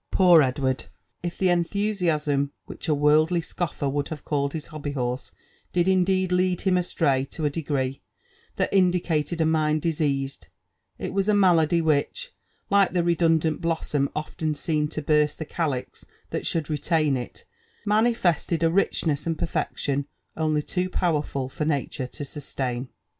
Poor 0.09 0.41
Edward!— 0.41 0.85
if 1.21 1.37
the 1.37 1.49
enthusiasm 1.49 2.51
which 2.65 2.87
a 2.87 2.95
worldly 2.95 3.39
scoffer 3.39 3.87
would 3.87 4.07
have 4.07 4.25
called 4.25 4.53
his 4.53 4.65
hobby 4.73 4.93
horse 4.93 5.29
did 5.73 5.87
indeed 5.87 6.31
lead 6.31 6.61
him 6.61 6.75
astray 6.75 7.23
to 7.23 7.45
a 7.45 7.51
degree 7.51 8.01
that 8.55 8.73
indicated 8.73 9.39
a 9.39 9.45
mind 9.45 9.79
diseased, 9.83 10.47
it 10.97 11.13
was 11.13 11.29
a 11.29 11.35
malady 11.35 11.81
which, 11.81 12.31
like 12.71 12.93
the 12.93 13.03
re 13.03 13.15
dundant 13.15 13.61
blossom 13.61 14.09
often 14.15 14.55
seen 14.55 14.87
to 14.87 15.03
burst 15.03 15.37
the 15.37 15.45
calix 15.45 16.03
that 16.31 16.47
should 16.47 16.67
retain 16.67 17.15
it, 17.15 17.45
manifested 17.85 18.63
a 18.63 18.71
richness 18.71 19.27
and 19.27 19.37
perfection 19.37 20.07
only 20.35 20.63
too 20.63 20.89
powerful 20.89 21.47
for 21.47 21.63
nature 21.63 22.07
to 22.07 22.25
sustain. 22.25 22.89